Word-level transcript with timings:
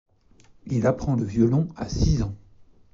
Il 0.65 0.87
apprend 0.87 1.15
le 1.15 1.23
violon 1.25 1.67
à 1.75 1.87
six 1.87 2.23
ans. 2.23 2.33